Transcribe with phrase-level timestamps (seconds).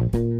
[0.00, 0.39] Bye.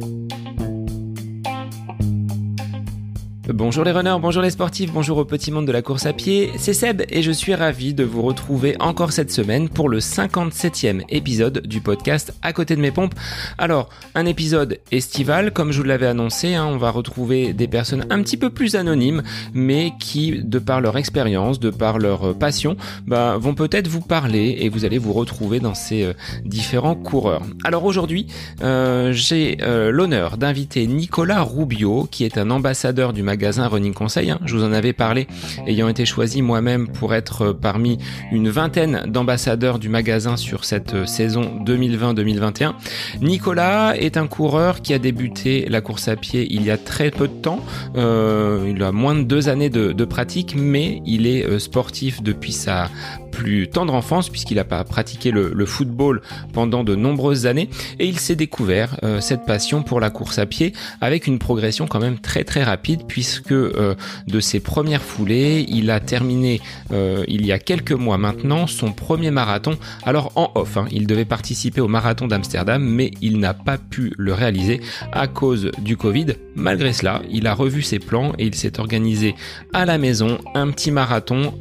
[3.53, 6.53] Bonjour les runners, bonjour les sportifs, bonjour au petit monde de la course à pied,
[6.57, 11.03] c'est Seb et je suis ravi de vous retrouver encore cette semaine pour le 57e
[11.09, 13.15] épisode du podcast À côté de mes pompes.
[13.59, 18.07] Alors, un épisode estival, comme je vous l'avais annoncé, hein, on va retrouver des personnes
[18.09, 22.77] un petit peu plus anonymes, mais qui, de par leur expérience, de par leur passion,
[23.09, 26.13] bah, vont peut-être vous parler et vous allez vous retrouver dans ces euh,
[26.45, 27.43] différents coureurs.
[27.65, 28.29] Alors aujourd'hui,
[28.63, 33.95] euh, j'ai euh, l'honneur d'inviter Nicolas Rubio, qui est un ambassadeur du magazine magasin Running
[33.95, 34.31] Conseil.
[34.31, 34.39] Hein.
[34.45, 35.27] Je vous en avais parlé,
[35.67, 37.97] ayant été choisi moi-même pour être euh, parmi
[38.33, 42.75] une vingtaine d'ambassadeurs du magasin sur cette euh, saison 2020-2021.
[43.23, 47.11] Nicolas est un coureur qui a débuté la course à pied il y a très
[47.11, 47.61] peu de temps.
[47.97, 52.53] Euh, il a moins de deux années de, de pratique, mais il est sportif depuis
[52.53, 52.91] sa
[53.31, 56.21] plus tendre enfance puisqu'il a pratiqué le, football
[56.53, 57.69] pendant de nombreuses années.
[57.99, 61.87] Et il s'est découvert euh, cette passion pour la course à pied avec une progression
[61.87, 63.95] quand même très très rapide puisque euh,
[64.27, 66.61] de ses premières foulées il a terminé
[66.93, 69.77] euh, il y a quelques mois maintenant son premier marathon.
[70.03, 74.13] Alors en off hein, il devait participer au marathon d'Amsterdam mais il n'a pas pu
[74.17, 74.81] le réaliser
[75.13, 76.27] à cause du Covid.
[76.57, 79.35] Malgré cela il a revu ses plans et il s'est organisé
[79.73, 81.55] à la maison un petit marathon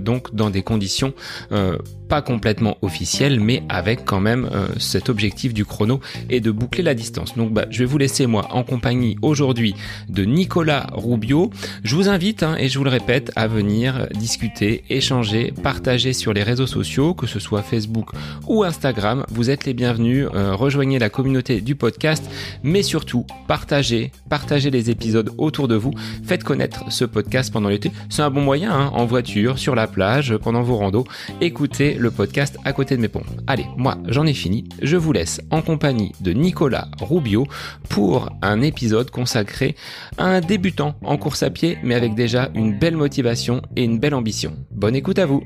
[0.00, 1.03] donc dans des conditions
[1.52, 6.50] euh, pas complètement officiel, mais avec quand même euh, cet objectif du chrono et de
[6.50, 7.36] boucler la distance.
[7.36, 9.74] Donc bah, je vais vous laisser moi en compagnie aujourd'hui
[10.08, 11.50] de Nicolas Rubio.
[11.82, 16.32] Je vous invite, hein, et je vous le répète, à venir discuter, échanger, partager sur
[16.32, 18.10] les réseaux sociaux, que ce soit Facebook
[18.46, 19.24] ou Instagram.
[19.30, 22.24] Vous êtes les bienvenus, euh, rejoignez la communauté du podcast,
[22.62, 25.92] mais surtout partagez, partagez les épisodes autour de vous,
[26.24, 27.90] faites connaître ce podcast pendant l'été.
[28.08, 31.06] C'est un bon moyen, hein, en voiture, sur la plage, pendant vos randos.
[31.40, 33.30] Écoutez podcast à côté de mes pompes.
[33.46, 37.46] Allez, moi j'en ai fini, je vous laisse en compagnie de Nicolas Rubio
[37.88, 39.74] pour un épisode consacré
[40.18, 43.98] à un débutant en course à pied mais avec déjà une belle motivation et une
[43.98, 44.56] belle ambition.
[44.70, 45.42] Bonne écoute à vous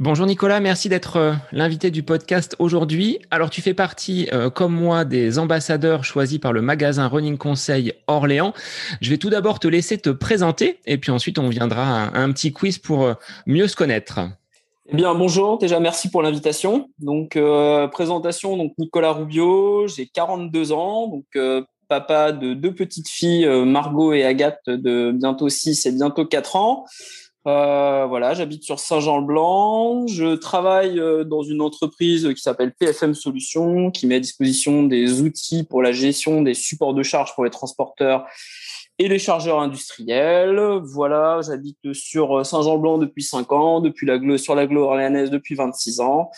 [0.00, 3.20] Bonjour Nicolas, merci d'être euh, l'invité du podcast aujourd'hui.
[3.30, 7.92] Alors tu fais partie, euh, comme moi, des ambassadeurs choisis par le magasin Running Conseil
[8.08, 8.54] Orléans.
[9.00, 12.32] Je vais tout d'abord te laisser te présenter et puis ensuite on viendra à un
[12.32, 13.14] petit quiz pour euh,
[13.46, 14.18] mieux se connaître.
[14.88, 16.90] Eh bien bonjour, déjà merci pour l'invitation.
[16.98, 17.38] Donc
[17.92, 21.24] présentation, donc Nicolas Rubio, j'ai 42 ans, donc
[21.88, 26.84] papa de deux petites filles, Margot et Agathe de bientôt 6 et bientôt 4 ans.
[27.46, 30.06] Euh, voilà, j'habite sur Saint-Jean-le-Blanc.
[30.06, 35.20] Je travaille euh, dans une entreprise qui s'appelle PFM Solutions, qui met à disposition des
[35.20, 38.24] outils pour la gestion des supports de charge pour les transporteurs
[38.98, 40.80] et les chargeurs industriels.
[40.84, 46.00] Voilà, j'habite sur Saint-Jean-le-Blanc depuis 5 ans, depuis la sur la Glo orléanaise depuis 26
[46.00, 46.30] ans.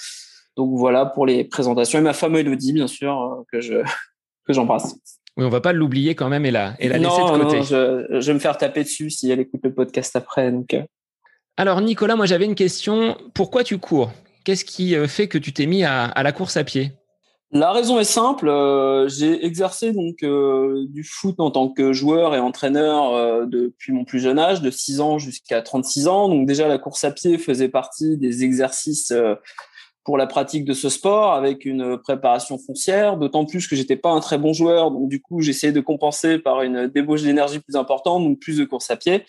[0.56, 1.98] Donc voilà pour les présentations.
[1.98, 3.74] Et ma femme Elodie, bien sûr, euh, que je
[4.46, 4.96] que j'embrasse.
[5.36, 7.56] Oui, on va pas l'oublier quand même et la, et la laisser de côté.
[7.58, 10.50] Non, je, je, vais me faire taper dessus si elle écoute le podcast après.
[10.50, 10.74] Donc,
[11.56, 13.16] alors Nicolas, moi j'avais une question.
[13.32, 14.12] Pourquoi tu cours?
[14.44, 16.92] Qu'est-ce qui euh, fait que tu t'es mis à, la course à pied?
[17.50, 18.48] La raison est simple.
[18.48, 24.04] Euh, j'ai exercé donc euh, du foot en tant que joueur et entraîneur depuis mon
[24.04, 26.28] plus jeune âge, de 6 ans jusqu'à 36 ans.
[26.28, 29.12] Donc déjà la course à pied faisait partie des exercices
[30.04, 34.10] pour la pratique de ce sport avec une préparation foncière, d'autant plus que j'étais pas
[34.10, 37.74] un très bon joueur, donc du coup j'essayais de compenser par une débauche d'énergie plus
[37.74, 39.24] importante, donc plus de course à pied.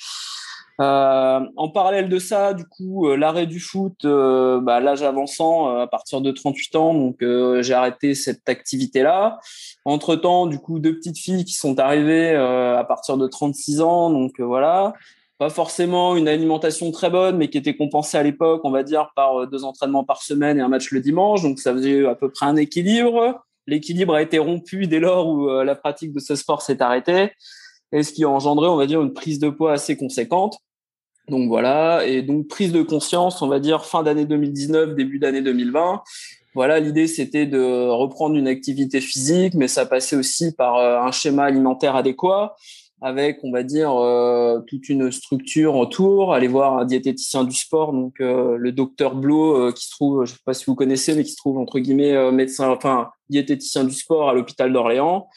[0.79, 5.75] Euh, en parallèle de ça, du coup, euh, l'arrêt du foot, euh, bah, l'âge avançant,
[5.79, 7.17] à partir de 38 ans, donc
[7.61, 9.39] j'ai arrêté cette activité-là.
[9.85, 14.09] Entre temps, du coup, deux petites filles qui sont arrivées à partir de 36 ans,
[14.09, 14.93] donc voilà.
[15.39, 19.11] Pas forcément une alimentation très bonne, mais qui était compensée à l'époque, on va dire,
[19.15, 21.43] par deux entraînements par semaine et un match le dimanche.
[21.43, 23.43] Donc ça faisait à peu près un équilibre.
[23.67, 27.31] L'équilibre a été rompu dès lors où la pratique de ce sport s'est arrêtée
[27.91, 30.59] et ce qui a engendré, on va dire, une prise de poids assez conséquente.
[31.29, 35.41] Donc voilà, et donc prise de conscience, on va dire fin d'année 2019, début d'année
[35.41, 36.01] 2020.
[36.55, 41.11] Voilà, l'idée c'était de reprendre une activité physique, mais ça passait aussi par euh, un
[41.11, 42.55] schéma alimentaire adéquat,
[43.01, 46.33] avec, on va dire, euh, toute une structure autour.
[46.33, 50.31] Aller voir un diététicien du sport, donc euh, le docteur Blo, qui se trouve, je
[50.31, 53.93] sais pas si vous connaissez, mais qui se trouve entre guillemets médecin, enfin diététicien du
[53.93, 55.27] sport à l'hôpital d'Orléans.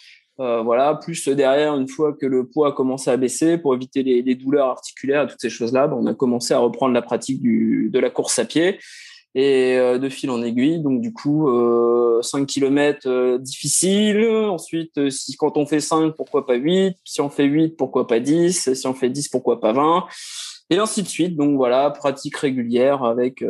[0.41, 4.03] Euh, voilà, plus derrière, une fois que le poids a commencé à baisser, pour éviter
[4.03, 7.99] les, douleurs articulaires, toutes ces choses-là, ben, on a commencé à reprendre la pratique de
[7.99, 8.79] la course à pied
[9.35, 10.81] et euh, de fil en aiguille.
[10.81, 11.47] Donc du coup,
[12.23, 14.25] 5 km euh, difficile.
[14.25, 18.19] Ensuite, si quand on fait 5, pourquoi pas 8 Si on fait 8, pourquoi pas
[18.19, 20.07] 10 Si on fait 10, pourquoi pas 20
[20.71, 21.37] Et ainsi de suite.
[21.37, 23.45] Donc voilà, pratique régulière avec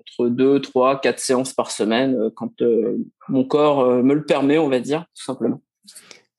[0.00, 2.62] entre deux, trois, quatre séances par semaine quand
[3.30, 5.62] mon corps me le permet, on va dire, tout simplement.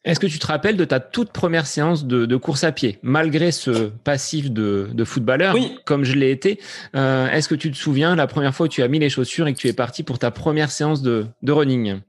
[0.04, 3.52] Est-ce que tu te rappelles de ta toute première séance de, course à pied, malgré
[3.52, 5.56] ce passif de, footballeur,
[5.86, 6.60] comme je l'ai été
[6.94, 9.54] Est-ce que tu te souviens la première fois où tu as mis les chaussures et
[9.54, 12.00] que tu es parti pour ta première séance de, running?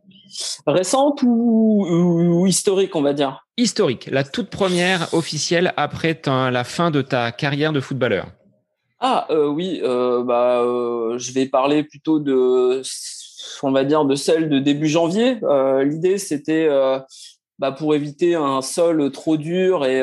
[0.66, 3.44] Récente ou, historique, on va dire?
[3.58, 8.28] Historique, la toute première officielle après la fin de ta carrière de footballeur.
[9.04, 12.82] Ah euh, oui, euh, bah, euh, je vais parler plutôt de,
[13.64, 15.38] on va dire, de celle de début janvier.
[15.84, 16.68] L'idée, c'était
[17.58, 20.00] bah, pour éviter un sol trop dur et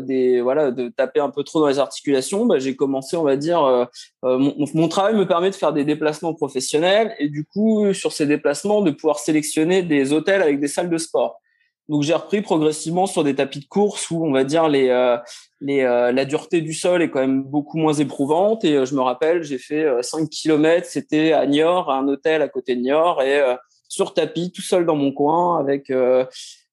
[0.00, 3.36] des voilà de taper un peu trop dans les articulations, bah, j'ai commencé, on va
[3.36, 3.88] dire,
[4.22, 8.26] mon, mon, travail me permet de faire des déplacements professionnels et du coup sur ces
[8.26, 11.40] déplacements de pouvoir sélectionner des hôtels avec des salles de sport.
[11.88, 15.16] Donc j'ai repris progressivement sur des tapis de course où on va dire les, euh,
[15.60, 18.94] les euh, la dureté du sol est quand même beaucoup moins éprouvante et euh, je
[18.94, 22.80] me rappelle j'ai fait 5 km c'était à Niort à un hôtel à côté de
[22.80, 23.40] Niort et
[23.88, 25.92] sur tapis tout seul dans mon coin avec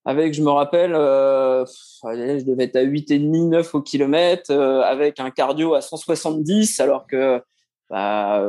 [0.06, 5.20] avec je me rappelle je devais être à 8 et demi 9 au kilomètre avec
[5.20, 7.42] un cardio à 170 alors que
[7.90, 8.44] bah,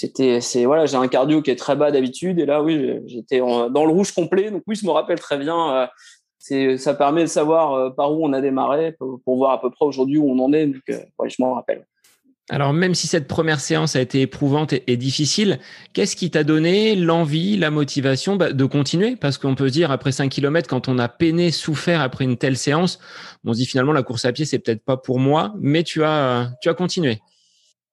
[0.00, 3.40] c'était c'est voilà j'ai un cardio qui est très bas d'habitude et là oui j'étais
[3.40, 5.86] dans le rouge complet donc oui je me rappelle très bien euh,
[6.38, 9.70] c'est ça permet de savoir euh, par où on a démarré pour, voir à peu
[9.70, 11.84] près aujourd'hui où on en est donc euh, je m'en rappelle
[12.50, 15.60] alors même si cette première séance a été éprouvante et, difficile,
[15.92, 19.14] qu'est-ce qui t'a donné l'envie, la motivation bah, de continuer?
[19.14, 22.36] Parce qu'on peut se dire après 5 km, quand on a peiné, souffert après une
[22.36, 22.98] telle séance,
[23.44, 26.02] on se dit finalement la course à pied c'est peut-être pas pour moi, mais tu
[26.02, 27.20] as tu as continué.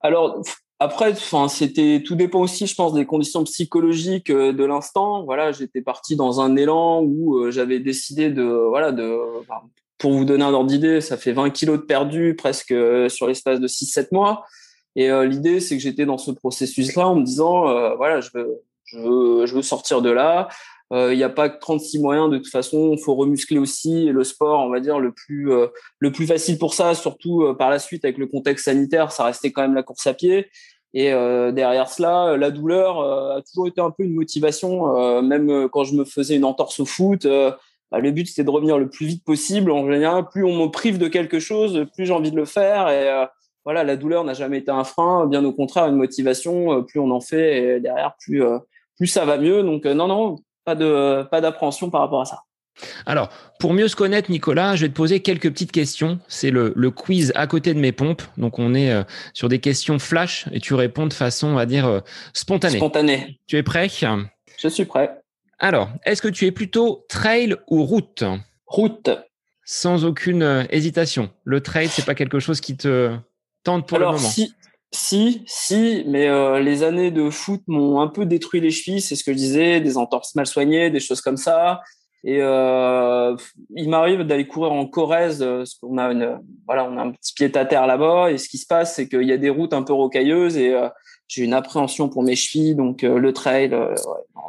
[0.01, 0.41] Alors
[0.79, 5.23] après, enfin, c'était tout dépend aussi, je pense, des conditions psychologiques euh, de l'instant.
[5.23, 9.17] Voilà, j'étais parti dans un élan où euh, j'avais décidé de, voilà, de,
[9.97, 13.27] pour vous donner un ordre d'idée, ça fait 20 kilos de perdu presque euh, sur
[13.27, 14.45] l'espace de 6-7 mois.
[14.95, 18.97] Et l'idée, c'est que j'étais dans ce processus-là en me disant, voilà, je veux, je
[18.97, 20.47] veux, je veux sortir de là.
[20.91, 22.93] Il n'y a pas que 36 moyens de toute façon.
[22.97, 25.51] Il faut remuscler aussi le sport, on va dire le plus
[25.99, 29.51] le plus facile pour ça, surtout par la suite avec le contexte sanitaire, ça restait
[29.51, 30.47] quand même la course à pied.
[30.95, 35.93] Et derrière cela, la douleur a toujours été un peu une motivation, même quand je
[35.93, 37.27] me faisais une entorse au foot.
[37.91, 39.71] Bah, le but c'était de revenir le plus vite possible.
[39.71, 42.89] En général, plus on me prive de quelque chose, plus j'ai envie de le faire.
[42.89, 43.25] Et
[43.63, 46.83] voilà, la douleur n'a jamais été un frein, bien au contraire, une motivation.
[46.83, 48.43] plus on en fait, et derrière, plus
[48.97, 49.63] plus ça va mieux.
[49.63, 50.35] Donc non, non,
[50.65, 52.41] pas de pas d'appréhension par rapport à ça.
[53.05, 53.29] Alors,
[53.59, 56.19] pour mieux se connaître, Nicolas, je vais te poser quelques petites questions.
[56.27, 58.21] C'est le, quiz à côté de mes pompes.
[58.37, 59.03] Donc, on est euh,
[59.33, 61.99] sur des questions flash et tu réponds de façon, on va dire, euh,
[62.33, 62.77] spontanée.
[62.77, 63.39] Spontanée.
[63.47, 63.89] Tu es prêt?
[64.57, 65.11] Je suis prêt.
[65.59, 68.23] Alors, est-ce que tu es plutôt trail ou route?
[68.67, 69.09] Route.
[69.65, 71.31] Sans aucune euh, hésitation.
[71.43, 73.15] Le trail, c'est pas quelque chose qui te
[73.63, 74.17] tente pour le moment?
[74.19, 74.53] Si,
[74.93, 79.15] si, si, mais euh, les années de foot m'ont un peu détruit les chevilles, c'est
[79.15, 81.81] ce que je disais, des entorses mal soignées, des choses comme ça.
[82.23, 83.35] Et euh,
[83.75, 87.33] il m'arrive d'aller courir en Corrèze, parce qu'on a une, voilà, on a un petit
[87.33, 88.31] pied à terre là-bas.
[88.31, 90.75] Et ce qui se passe, c'est qu'il y a des routes un peu rocailleuses et
[91.27, 93.75] j'ai une appréhension pour mes chevilles, donc le trail,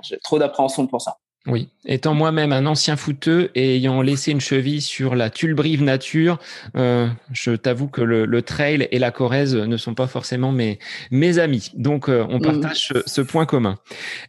[0.02, 1.18] j'ai trop d'appréhension pour ça.
[1.46, 6.38] Oui, étant moi-même un ancien footeux et ayant laissé une cheville sur la Tulbrive Nature,
[6.76, 10.78] euh, je t'avoue que le, trail et la Corrèze ne sont pas forcément mes,
[11.10, 11.70] mes amis.
[11.74, 12.42] Donc, euh, on mm.
[12.42, 13.76] partage ce, point commun.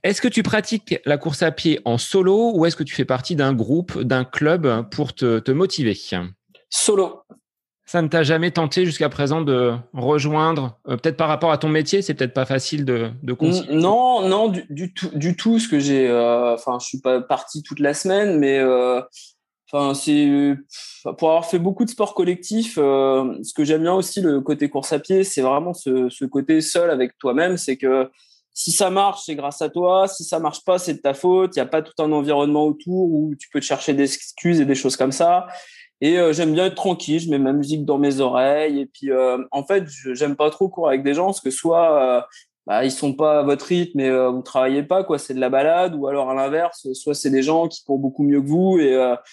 [0.04, 3.06] Est-ce que tu pratiques la course à pied en solo ou est-ce que tu fais
[3.06, 5.98] partie d'un groupe, d'un club pour te, te motiver?
[6.70, 7.24] Solo.
[7.90, 11.70] Ça ne t'a jamais tenté jusqu'à présent de rejoindre, euh, peut-être par rapport à ton
[11.70, 13.36] métier, c'est peut-être pas facile de, de
[13.72, 15.58] Non, non, du, tout, du tout.
[15.58, 19.02] Ce que j'ai, euh, enfin, je suis pas parti toute la semaine, mais euh,
[19.74, 20.56] enfin, c'est
[21.18, 22.76] pour avoir fait beaucoup de sports collectifs.
[22.76, 26.62] ce que j'aime bien aussi le côté course à pied, c'est vraiment ce, ce côté
[26.62, 27.58] seul avec toi-même.
[27.58, 28.08] C'est que
[28.54, 30.08] si ça marche, c'est grâce à toi.
[30.08, 31.56] Si ça marche pas, c'est de ta faute.
[31.56, 34.62] Il n'y a pas tout un environnement autour où tu peux te chercher des excuses
[34.62, 35.48] et des choses comme ça.
[36.02, 38.80] Et euh, j'aime bien être tranquille, je mets ma musique dans mes oreilles.
[38.80, 42.02] Et puis, euh, en fait, j'aime pas trop courir avec des gens parce que soit
[42.02, 42.22] euh,
[42.66, 45.50] bah, ils sont pas à votre rythme et vous travaillez pas, quoi, c'est de la
[45.50, 48.78] balade, ou alors à l'inverse, soit c'est des gens qui courent beaucoup mieux que vous
[48.80, 49.24] et bah,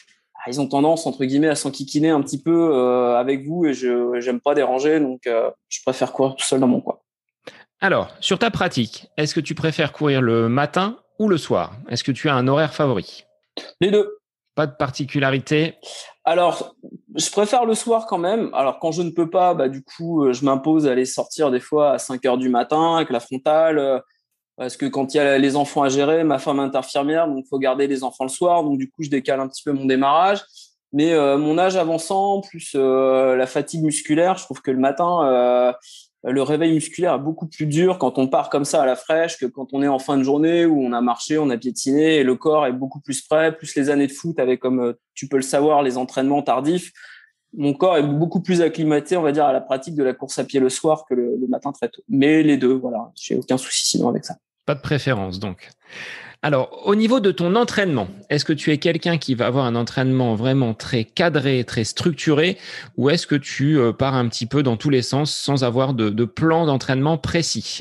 [0.46, 2.74] ils ont tendance entre guillemets à s'enquiquiner un petit peu
[3.14, 6.80] avec vous et je j'aime pas déranger, donc je préfère courir tout seul dans mon
[6.80, 6.98] coin.
[7.80, 11.74] Alors, sur ta pratique, est-ce que tu préfères courir le matin ou le soir?
[11.90, 13.26] Est-ce que tu as un horaire favori?
[13.82, 14.16] Les deux.
[14.54, 15.74] Pas de particularité?
[16.26, 16.74] Alors,
[17.14, 18.50] je préfère le soir quand même.
[18.52, 21.60] Alors, quand je ne peux pas, bah, du coup, euh, je m'impose d'aller sortir des
[21.60, 23.78] fois à 5 heures du matin avec la frontale.
[23.78, 24.00] Euh,
[24.56, 27.46] parce que quand il y a les enfants à gérer, ma femme est infirmière, donc
[27.48, 28.64] faut garder les enfants le soir.
[28.64, 30.42] Donc, du coup, je décale un petit peu mon démarrage.
[30.92, 35.74] Mais euh, mon âge avançant, plus la fatigue musculaire, je trouve que le matin,
[36.26, 39.38] le réveil musculaire est beaucoup plus dur quand on part comme ça à la fraîche
[39.38, 42.16] que quand on est en fin de journée où on a marché, on a piétiné
[42.16, 45.28] et le corps est beaucoup plus prêt, plus les années de foot avec, comme tu
[45.28, 46.92] peux le savoir, les entraînements tardifs.
[47.54, 50.38] Mon corps est beaucoup plus acclimaté, on va dire, à la pratique de la course
[50.38, 52.02] à pied le soir que le, le matin très tôt.
[52.08, 54.34] Mais les deux, voilà, j'ai aucun souci sinon avec ça.
[54.66, 55.70] Pas de préférence donc.
[56.42, 59.74] Alors, au niveau de ton entraînement, est-ce que tu es quelqu'un qui va avoir un
[59.74, 62.58] entraînement vraiment très cadré, très structuré,
[62.96, 65.94] ou est-ce que tu euh, pars un petit peu dans tous les sens sans avoir
[65.94, 67.80] de, plan d'entraînement précis?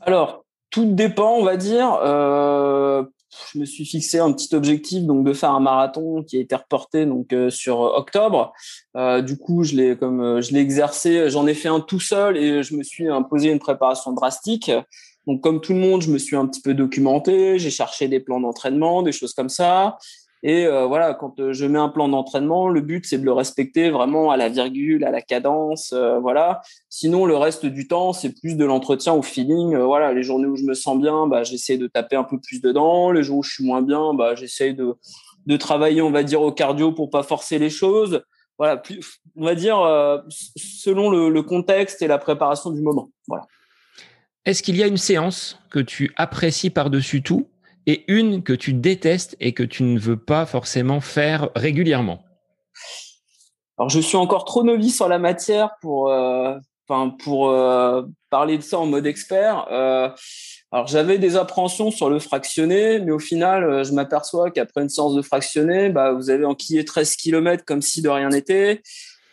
[0.00, 1.98] Alors, tout dépend, on va dire.
[2.02, 3.04] Euh,
[3.52, 6.54] je me suis fixé un petit objectif donc de faire un marathon qui a été
[6.54, 8.52] reporté donc euh, sur octobre.
[8.94, 9.62] du coup,
[10.00, 13.50] comme je l'ai exercé, j'en ai fait un tout seul et je me suis imposé
[13.50, 14.70] une préparation drastique.
[15.26, 18.20] Donc, comme tout le monde, je me suis un petit peu documenté, j'ai cherché des
[18.20, 19.96] plans d'entraînement, des choses comme ça.
[20.44, 23.32] Et euh, voilà, quand euh, je mets un plan d'entraînement, le but c'est de le
[23.32, 26.62] respecter vraiment à la virgule, à la cadence, euh, voilà.
[26.88, 29.76] Sinon, le reste du temps, c'est plus de l'entretien au feeling.
[29.76, 32.60] voilà, les journées où je me sens bien, bah, j'essaie de taper un peu plus
[32.60, 33.12] dedans.
[33.12, 34.96] Les jours où je suis moins bien, bah, j'essaie de,
[35.46, 38.22] de travailler, on va dire, au cardio pour pas forcer les choses.
[38.58, 39.76] Voilà, plus, on va dire
[40.28, 43.10] selon le, le contexte et la préparation du moment.
[43.28, 43.44] Voilà.
[44.44, 47.46] Est-ce qu'il y a une séance que tu apprécies par-dessus tout
[47.86, 52.24] et une que tu détestes et que tu ne veux pas forcément faire régulièrement?
[53.78, 56.56] Alors, je suis encore trop novice en la matière pour, euh,
[56.90, 59.66] euh, parler de ça en mode expert.
[59.70, 60.08] Euh,
[60.86, 65.22] j'avais des appréhensions sur le fractionné, mais au final, je m'aperçois qu'après une séance de
[65.22, 68.82] fractionné, bah, vous avez enquillé 13 km comme si de rien n'était.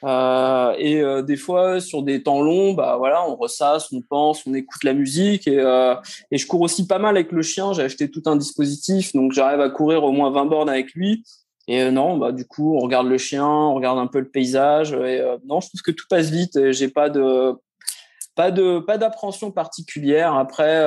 [0.03, 4.46] Euh, et euh, des fois, sur des temps longs, bah voilà, on ressasse, on pense,
[4.48, 5.48] on écoute la musique.
[5.48, 5.96] Et, euh,
[6.32, 7.74] et je cours aussi pas mal avec le chien.
[7.74, 11.24] J'ai acheté tout un dispositif, donc j'arrive à courir au moins 20 bornes avec lui.
[11.68, 14.94] Et non, bah du coup, on regarde le chien, on regarde un peu le paysage.
[14.94, 16.72] Et non, je trouve que tout passe vite.
[16.72, 17.53] J'ai pas de
[18.36, 20.34] pas de pas d'appréhension particulière.
[20.34, 20.84] Après,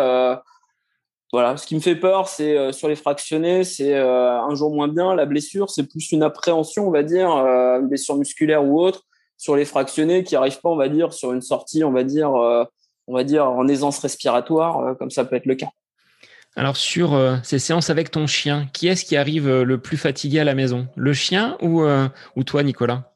[1.32, 5.14] voilà, ce qui me fait peur, c'est sur les fractionnés, c'est un jour moins bien.
[5.14, 9.02] La blessure, c'est plus une appréhension, on va dire, une blessure musculaire ou autre.
[9.38, 12.30] Sur les fractionnés, qui arrivent pas, on va dire, sur une sortie, on va dire,
[12.32, 15.70] on va dire en aisance respiratoire, comme ça peut être le cas.
[16.54, 20.44] Alors sur ces séances avec ton chien, qui est-ce qui arrive le plus fatigué à
[20.44, 21.82] la maison, le chien ou
[22.36, 23.10] ou toi, Nicolas?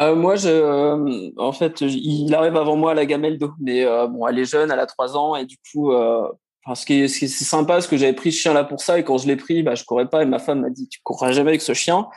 [0.00, 4.38] Moi, je, en fait, il arrive avant moi à la gamelle d'eau, mais bon, elle
[4.38, 5.92] est jeune, elle a trois ans, et du coup,
[6.74, 9.18] ce qui est, c'est sympa, parce que j'avais pris ce chien-là pour ça, et quand
[9.18, 11.50] je l'ai pris, bah, je courais pas, et ma femme m'a dit, tu courras jamais
[11.50, 12.08] avec ce chien.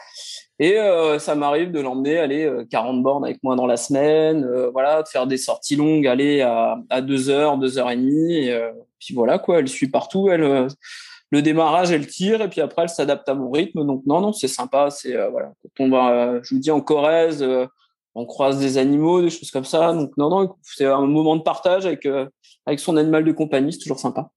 [0.62, 4.44] Et euh, ça m'arrive de l'emmener, aller 40 euh, bornes avec moi dans la semaine,
[4.44, 7.96] euh, voilà, de faire des sorties longues, aller à, à 2 heures, 2 heures et
[7.96, 10.68] demie, et puis voilà, quoi, elle suit partout, elle,
[11.32, 14.34] le démarrage, elle tire, et puis après, elle s'adapte à mon rythme, donc non, non,
[14.34, 17.44] c'est sympa, c'est, voilà, quand on va, je vous dis, en Corrèze,
[18.14, 21.42] on croise des animaux, des choses comme ça, donc non, non, c'est un moment de
[21.42, 22.08] partage avec,
[22.68, 24.30] avec son animal de compagnie, c'est toujours sympa.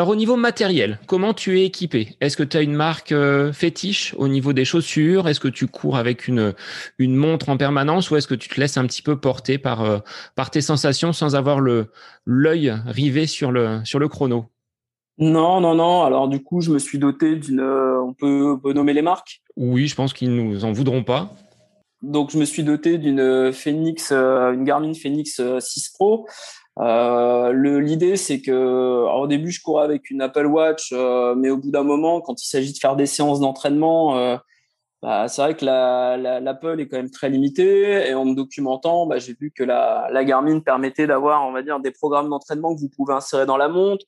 [0.00, 2.16] Alors au niveau matériel, comment tu es équipé?
[2.20, 5.26] Est-ce que tu as une marque euh, fétiche au niveau des chaussures?
[5.26, 6.54] Est-ce que tu cours avec une,
[7.00, 9.82] une montre en permanence ou est-ce que tu te laisses un petit peu porter par,
[9.82, 9.98] euh,
[10.36, 11.90] par tes sensations sans avoir le
[12.26, 14.44] l'œil rivé sur le, sur le chrono?
[15.18, 16.04] Non, non, non.
[16.04, 17.58] Alors du coup, je me suis doté d'une...
[17.58, 19.42] Euh, on peut, nommer les marques?
[19.56, 21.34] Oui, je pense qu'ils nous en voudront pas.
[22.02, 26.28] Donc je me suis doté d'une Phoenix, une Garmin Phoenix 6 Pro
[26.80, 31.56] euh, l'idée, c'est que au début, je courais avec une Apple Watch, euh, mais au
[31.56, 34.36] bout d'un moment, quand il s'agit de faire des séances d'entraînement, euh,
[35.02, 38.08] bah, c'est vrai que l'Apple la, est quand même très limitée.
[38.08, 41.62] Et en me documentant, bah, j'ai vu que la, la Garmin permettait d'avoir, on va
[41.62, 44.04] dire, des programmes d'entraînement que vous pouvez insérer dans la montre.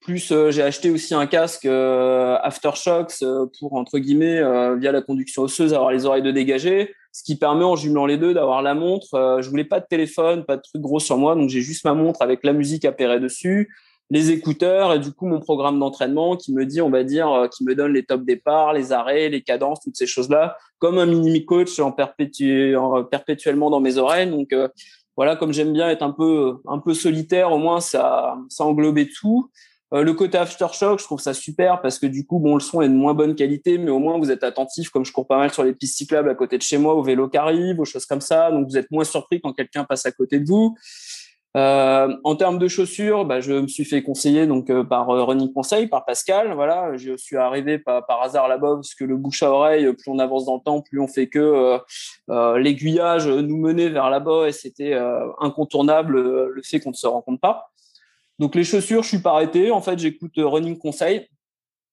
[0.00, 3.24] Plus, j'ai acheté aussi un casque AfterShocks
[3.60, 4.42] pour entre guillemets,
[4.76, 8.16] via la conduction osseuse, avoir les oreilles de dégager ce qui permet en jumelant les
[8.16, 9.14] deux d'avoir la montre.
[9.14, 11.84] Euh, je voulais pas de téléphone, pas de truc gros sur moi, donc j'ai juste
[11.84, 13.70] ma montre avec la musique appairée dessus,
[14.10, 17.48] les écouteurs et du coup mon programme d'entraînement qui me dit, on va dire, euh,
[17.48, 21.06] qui me donne les top départs, les arrêts, les cadences, toutes ces choses-là, comme un
[21.06, 24.30] mini coach en, perpétu en perpétuellement dans mes oreilles.
[24.30, 24.68] Donc euh,
[25.16, 29.08] voilà, comme j'aime bien être un peu un peu solitaire, au moins ça ça englobait
[29.20, 29.50] tout.
[29.92, 32.80] Euh, le côté aftershock, je trouve ça super parce que du coup, bon, le son
[32.80, 35.36] est de moins bonne qualité, mais au moins vous êtes attentif, comme je cours pas
[35.36, 37.84] mal sur les pistes cyclables à côté de chez moi, au vélo qui arrive, aux
[37.84, 40.74] choses comme ça, donc vous êtes moins surpris quand quelqu'un passe à côté de vous.
[41.54, 45.52] Euh, en termes de chaussures, bah, je me suis fait conseiller donc euh, par Running
[45.52, 46.54] Conseil, par Pascal.
[46.54, 50.10] Voilà, je suis arrivé par, par hasard là-bas parce que le bouche à oreille, plus
[50.10, 51.78] on avance dans le temps, plus on fait que
[52.56, 54.98] l'aiguillage nous menait vers là-bas et c'était
[55.40, 57.71] incontournable le fait qu'on ne se rencontre pas.
[58.42, 59.70] Donc les chaussures, je suis pas arrêté.
[59.70, 61.28] En fait, j'écoute euh, Running Conseil.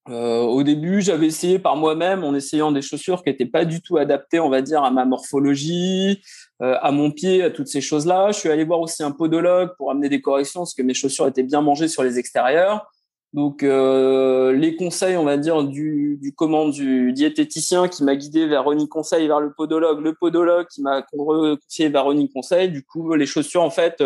[0.10, 3.84] Euh, au début, j'avais essayé par moi-même en essayant des chaussures qui n'étaient pas du
[3.84, 6.24] tout adaptées, on va dire, à ma morphologie,
[6.60, 8.32] à mon pied, à toutes ces choses-là.
[8.32, 11.28] Je suis allé voir aussi un podologue pour amener des corrections parce que mes chaussures
[11.28, 12.90] étaient bien mangées sur les extérieurs.
[13.34, 18.66] Donc les conseils, on va dire, du, du comment du diététicien qui m'a guidé vers
[18.66, 22.70] Running Conseil, vers le podologue, le podologue qui m'a conseillé vers Running Conseil.
[22.72, 24.02] Du coup, les chaussures, en fait,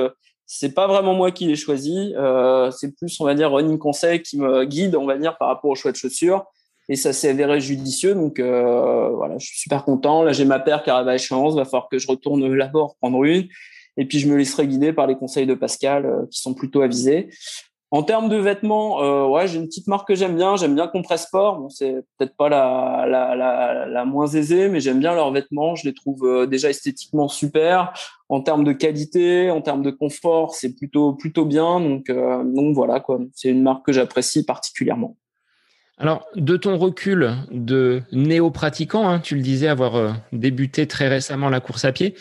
[0.55, 2.11] c'est pas vraiment moi qui les choisis.
[2.15, 5.47] Euh, c'est plus, on va dire, Running Conseil qui me guide, on va dire, par
[5.47, 6.45] rapport au choix de chaussures.
[6.89, 8.13] Et ça s'est avéré judicieux.
[8.13, 10.21] Donc euh, voilà, je suis super content.
[10.21, 11.55] Là, j'ai ma paire qui arrive à échéance.
[11.55, 13.47] Va falloir que je retourne là-bas prendre une.
[13.97, 16.81] Et puis je me laisserai guider par les conseils de Pascal euh, qui sont plutôt
[16.81, 17.29] avisés.
[17.93, 20.55] En termes de vêtements, euh, ouais, j'ai une petite marque que j'aime bien.
[20.55, 21.59] J'aime bien Compressport.
[21.59, 23.05] Bon, c'est peut-être pas la,
[23.85, 25.75] la, moins aisée, mais j'aime bien leurs vêtements.
[25.75, 27.93] Je les trouve euh, déjà esthétiquement super.
[28.29, 31.79] En termes de qualité, en termes de confort, c'est plutôt plutôt bien.
[31.79, 33.19] Donc, euh, donc voilà quoi.
[33.35, 35.15] C'est une marque que j'apprécie particulièrement.
[35.99, 41.59] Alors, de ton recul de néo-pratiquant, hein, tu le disais avoir débuté très récemment la
[41.59, 42.15] course à pied.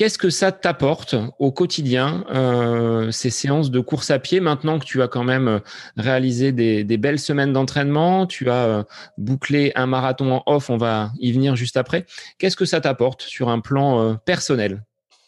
[0.00, 4.86] Qu'est-ce que ça t'apporte au quotidien, euh, ces séances de course à pied, maintenant que
[4.86, 5.58] tu as quand même euh,
[5.98, 8.82] réalisé des, belles semaines d'entraînement, tu as euh,
[9.18, 12.06] bouclé un marathon en off, on va y venir juste après.
[12.38, 14.82] Qu'est-ce que ça t'apporte sur un plan personnel?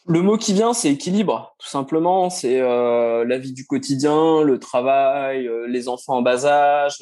[0.06, 2.30] Le mot qui vient, c'est équilibre, tout simplement.
[2.30, 6.96] C'est la vie du quotidien, le travail, les enfants en bas âge,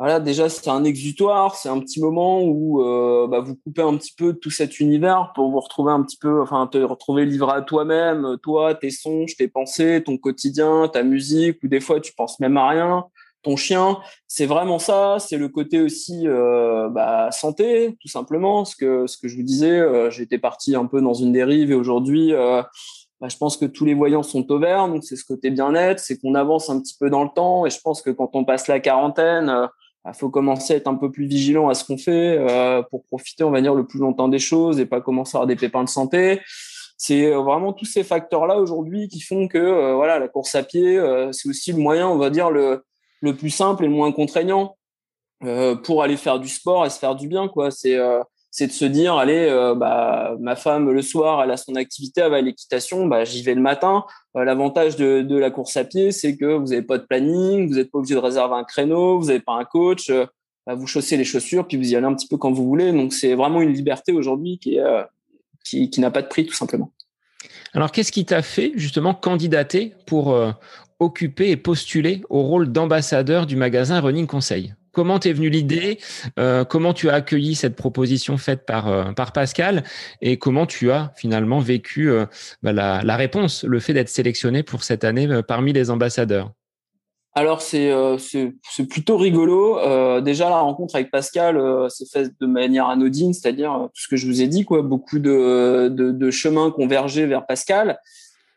[0.00, 3.96] voilà, déjà c'est un exutoire, c'est un petit moment où euh, bah, vous coupez un
[3.96, 7.52] petit peu tout cet univers pour vous retrouver un petit peu, enfin te retrouver livré
[7.52, 12.14] à toi-même, toi, tes songes, tes pensées, ton quotidien, ta musique, ou des fois tu
[12.14, 13.04] penses même à rien,
[13.42, 15.18] ton chien, c'est vraiment ça.
[15.18, 18.64] C'est le côté aussi euh, bah, santé, tout simplement.
[18.64, 21.70] Ce que ce que je vous disais, euh, j'étais parti un peu dans une dérive
[21.70, 22.32] et aujourd'hui.
[22.32, 22.62] Euh,
[23.20, 25.98] bah, je pense que tous les voyants sont au vert, donc c'est ce côté bien-être,
[26.00, 28.46] c'est qu'on avance un petit peu dans le temps, et je pense que quand on
[28.46, 29.68] passe la quarantaine,
[30.02, 32.82] il bah, faut commencer à être un peu plus vigilant à ce qu'on fait euh,
[32.90, 35.46] pour profiter, on va dire, le plus longtemps des choses et pas commencer à avoir
[35.46, 36.40] des pépins de santé.
[36.96, 40.62] C'est euh, vraiment tous ces facteurs-là aujourd'hui qui font que euh, voilà, la course à
[40.62, 40.98] pied,
[41.32, 42.82] c'est aussi le moyen, on va dire, le,
[43.20, 44.76] le plus simple et le moins contraignant
[45.84, 47.48] pour aller faire du sport et se faire du bien.
[47.48, 47.70] quoi.
[47.70, 47.98] C'est
[48.50, 52.20] c'est de se dire allez euh, bah ma femme le soir elle a son activité
[52.22, 54.04] elle va à l'équitation bah j'y vais le matin.
[54.36, 57.76] Euh, l'avantage de, la course à pied c'est que vous n'avez pas de planning vous
[57.76, 60.26] n'êtes pas obligé de réserver un créneau vous n'avez pas un coach euh,
[60.66, 62.92] bah, vous chaussez les chaussures puis vous y allez un petit peu quand vous voulez.
[62.92, 64.78] Donc c'est vraiment une liberté aujourd'hui qui
[66.00, 66.92] n'a pas de prix tout simplement.
[67.72, 70.36] Alors qu'est-ce qui t'a fait justement candidater pour
[70.98, 74.74] occuper et postuler au rôle d'ambassadeur du magasin Running Conseil?
[74.92, 75.98] Comment t'es venue l'idée
[76.38, 79.84] euh, Comment tu as accueilli cette proposition faite par, euh, Pascal
[80.20, 82.26] Et comment tu as finalement vécu euh,
[82.62, 86.50] bah, la, réponse, le fait d'être sélectionné pour cette année parmi les ambassadeurs?
[87.34, 87.92] Alors c'est
[88.90, 89.78] plutôt rigolo.
[90.20, 94.26] déjà la rencontre avec Pascal s'est faite de manière anodine, c'est-à-dire tout ce que je
[94.26, 98.00] vous ai dit, quoi, beaucoup de, de, de chemins convergés vers Pascal.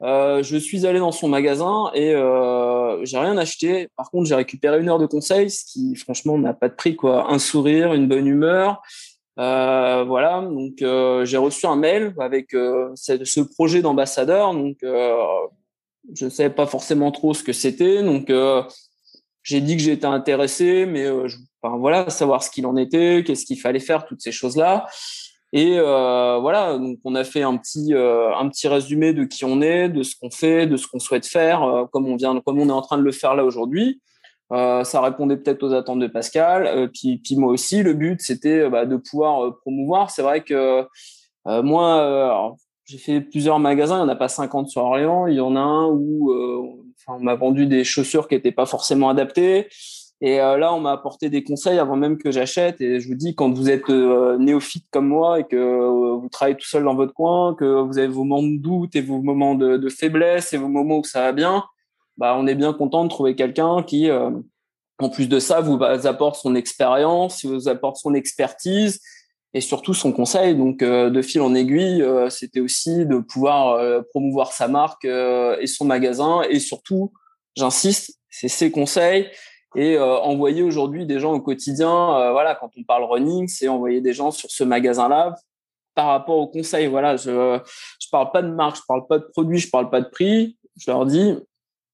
[0.01, 3.89] Euh, je suis allé dans son magasin et euh, j'ai rien acheté.
[3.95, 6.95] Par contre, j'ai récupéré une heure de conseil, ce qui franchement n'a pas de prix
[6.95, 7.31] quoi.
[7.31, 8.81] Un sourire, une bonne humeur.
[9.39, 14.53] Euh, voilà, donc j'ai reçu un mail avec ce projet d'ambassadeur.
[14.53, 18.03] Donc je ne savais pas forcément trop ce que c'était.
[18.03, 18.31] Donc
[19.43, 21.07] j'ai dit que j'étais intéressé, mais
[21.61, 24.87] voilà, savoir ce qu'il en était, qu'est-ce qu'il fallait faire, toutes ces choses là.
[25.55, 29.45] Et euh, voilà, donc on a fait un petit euh, un petit résumé de qui
[29.45, 32.41] on est, de ce qu'on fait, de ce qu'on souhaite faire, euh, comme on vient,
[32.41, 34.01] comme on est en train de le faire là aujourd'hui.
[34.51, 36.65] Euh, ça répondait peut-être aux attentes de Pascal.
[36.65, 40.09] Euh, puis puis moi aussi, le but c'était bah, de pouvoir promouvoir.
[40.09, 40.87] C'est vrai que
[41.45, 43.97] moi, j'ai fait plusieurs magasins.
[43.97, 45.27] Il y en a pas 50 sur Orléans.
[45.27, 46.33] Il y en a un où
[46.97, 49.67] enfin, on m'a vendu des chaussures qui étaient pas forcément adaptées.
[50.25, 52.79] Et euh, là, on m'a apporté des conseils avant même que j'achète.
[52.79, 56.29] Et je vous dis, quand vous êtes euh, néophyte comme moi et que euh, vous
[56.29, 59.21] travaillez tout seul dans votre coin, que vous avez vos moments de doute et vos
[59.21, 61.65] moments de, faiblesse et vos moments où ça va bien,
[62.15, 66.37] bah, on est bien content de trouver quelqu'un qui, en plus de ça, vous apporte
[66.37, 69.01] son expérience, vous apporte son expertise
[69.53, 70.55] et surtout son conseil.
[70.55, 73.77] Donc, de fil en aiguille, c'était aussi de pouvoir
[74.11, 76.43] promouvoir sa marque et son magasin.
[76.49, 77.11] Et surtout,
[77.57, 79.27] j'insiste, c'est ses conseils
[79.75, 83.67] et euh, envoyer aujourd'hui des gens au quotidien, euh, voilà, quand on parle running, c'est
[83.67, 85.35] envoyer des gens sur ce magasin-là
[85.95, 86.87] par rapport aux conseils.
[86.87, 87.59] Voilà, je
[87.99, 90.57] je parle pas de marque, je parle pas de produit, je parle pas de prix.
[90.77, 91.35] Je leur dis,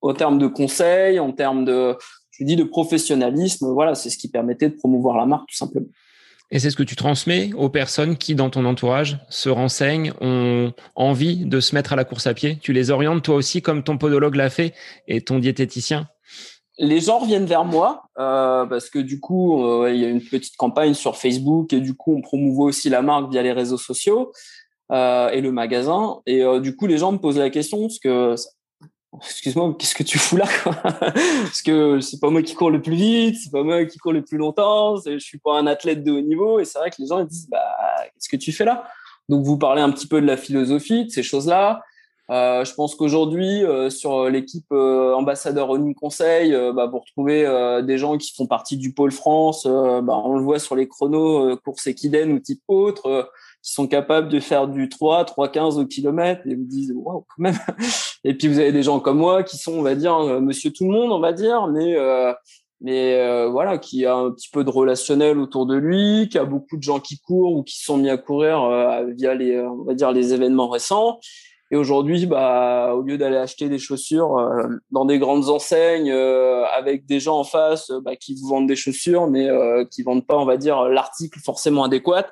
[0.02, 1.98] au terme de conseils, en termes de,
[2.32, 5.88] je dis de professionnalisme, voilà, c'est ce qui permettait de promouvoir la marque tout simplement.
[6.52, 10.74] Et c'est ce que tu transmets aux personnes qui, dans ton entourage, se renseignent, ont
[10.96, 12.58] envie de se mettre à la course à pied.
[12.60, 14.74] Tu les orientes toi aussi, comme ton podologue l'a fait
[15.08, 16.08] et ton diététicien
[16.80, 20.22] les gens reviennent vers moi euh, parce que du coup, euh, il y a une
[20.22, 23.78] petite campagne sur Facebook et du coup, on promouvoit aussi la marque via les réseaux
[23.78, 24.32] sociaux.
[24.92, 26.22] et le magasin.
[26.26, 28.36] Et du coup, les gens me posent la question parce que
[29.18, 32.96] excuse-moi, qu'est-ce que tu fous là Parce que c'est pas moi qui cours le plus
[32.96, 36.12] vite, c'est pas moi qui cours le plus longtemps, je suis pas un athlète de
[36.12, 36.60] haut niveau.
[36.60, 37.60] Et c'est vrai que les gens ils disent, bah,
[38.14, 38.86] qu'est-ce que tu fais là?
[39.28, 41.84] Donc vous parlez un petit peu de la philosophie, de ces choses-là.
[42.30, 47.46] Euh, je pense qu'aujourd'hui, euh, sur l'équipe euh, ambassadeur Running Conseil, euh, bah, vous retrouvez
[47.46, 49.66] euh, des gens qui font partie du pôle France.
[49.66, 53.30] Bah, on le voit sur les chronos course équidène ou type autre
[53.62, 57.26] qui sont capables de faire du 3, 3, 15 au kilomètre et vous disent, wow,
[57.28, 57.58] quand même.
[58.24, 60.72] Et puis, vous avez des gens comme moi qui sont, on va dire, euh, monsieur
[60.72, 62.34] tout le monde, on va dire, mais, euh,
[62.82, 66.46] mais euh, voilà, qui a un petit peu de relationnel autour de lui, qui a
[66.46, 68.62] beaucoup de gens qui courent ou qui sont mis à courir
[69.18, 71.20] via les, on va dire, les événements récents.
[71.72, 74.38] Et aujourd'hui, bah, au lieu d'aller acheter des chaussures
[74.92, 79.28] dans des grandes enseignes avec des gens en face bah, qui vous vendent des chaussures,
[79.28, 79.48] mais
[79.92, 82.26] qui vendent pas, on va dire, l'article forcément adéquat,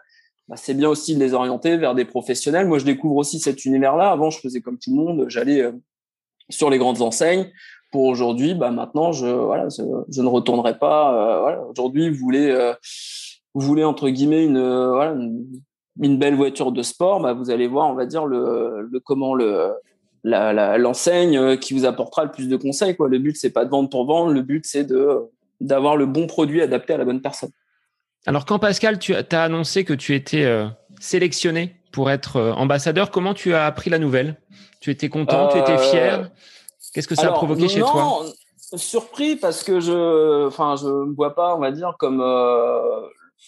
[0.47, 2.67] bah, c'est bien aussi de les orienter vers des professionnels.
[2.67, 4.11] Moi, je découvre aussi cet univers-là.
[4.11, 5.73] Avant, je faisais comme tout le monde, j'allais euh,
[6.49, 7.51] sur les grandes enseignes.
[7.91, 11.13] Pour aujourd'hui, bah maintenant, je voilà, je, ne retournerai pas.
[11.13, 11.65] Euh, voilà.
[11.67, 12.73] Aujourd'hui, vous voulez, euh,
[13.53, 15.45] vous voulez entre guillemets une, voilà, une,
[15.97, 19.73] belle voiture de sport, bah, vous allez voir, on va dire le, le comment le
[20.23, 22.95] l'enseigne la, qui vous apportera le plus de conseils.
[22.97, 23.07] Quoi.
[23.07, 24.31] Le but, c'est pas de vendre pour vendre.
[24.31, 25.21] Le but, c'est de
[25.61, 27.49] d'avoir le bon produit adapté à la bonne personne.
[28.25, 30.67] Alors quand Pascal, tu as annoncé que tu étais euh,
[30.99, 34.35] sélectionné pour être euh, ambassadeur, comment tu as appris la nouvelle?
[34.81, 36.31] Tu étais content, tu étais euh, fier?
[36.93, 38.23] Qu'est-ce que ça a provoqué chez toi?
[38.75, 42.21] Surpris parce que je, enfin, je me vois pas, on va dire, comme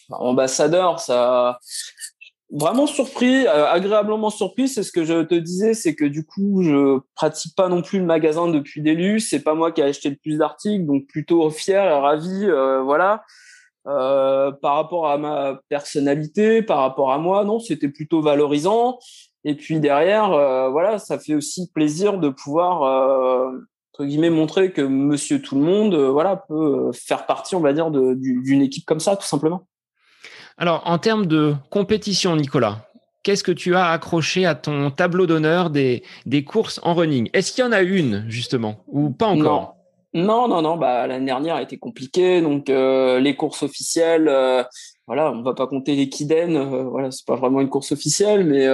[0.10, 1.00] ambassadeur.
[1.00, 1.60] Ça,
[2.52, 4.68] vraiment surpris, agréablement surpris.
[4.68, 8.00] C'est ce que je te disais, c'est que du coup, je pratique pas non plus
[8.00, 9.20] le magasin depuis début.
[9.20, 12.46] C'est pas moi qui ai acheté le plus d'articles, donc plutôt fier et ravi.
[12.84, 13.24] voilà.
[13.88, 19.00] Euh, par rapport à ma personnalité, par rapport à moi, non, c'était plutôt valorisant.
[19.46, 23.58] Et puis derrière, euh, voilà, ça fait aussi plaisir de pouvoir euh,
[23.94, 27.90] entre guillemets montrer que Monsieur Tout le Monde, voilà, peut faire partie, on va dire,
[27.90, 29.66] d'une équipe comme ça, tout simplement.
[30.62, 32.86] Alors, en termes de compétition, Nicolas,
[33.24, 36.04] qu'est-ce que tu as accroché à ton tableau d'honneur des,
[36.46, 37.30] courses en running?
[37.32, 39.78] Est-ce qu'il y en a une justement ou pas encore?
[40.14, 40.76] Non, non, non.
[40.76, 44.62] Bah l'année dernière a été compliquée, donc euh, les courses officielles, euh,
[45.08, 48.44] voilà, on va pas compter les Kiden, euh, voilà, c'est pas vraiment une course officielle,
[48.44, 48.68] mais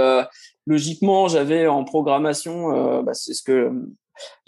[0.66, 3.72] logiquement j'avais en programmation, bah, c'est ce que